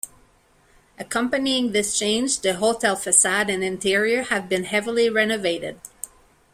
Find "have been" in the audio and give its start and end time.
4.23-4.63